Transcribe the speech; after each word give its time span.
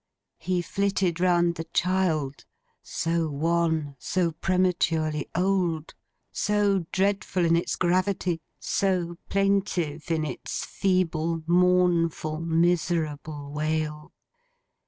He 0.39 0.63
flitted 0.63 1.19
round 1.19 1.53
the 1.57 1.65
child: 1.65 2.45
so 2.81 3.29
wan, 3.29 3.95
so 3.99 4.31
prematurely 4.31 5.29
old, 5.35 5.93
so 6.31 6.87
dreadful 6.91 7.45
in 7.45 7.55
its 7.55 7.75
gravity, 7.75 8.41
so 8.59 9.19
plaintive 9.29 10.09
in 10.09 10.25
its 10.25 10.65
feeble, 10.65 11.43
mournful, 11.45 12.39
miserable 12.39 13.51
wail. 13.51 14.11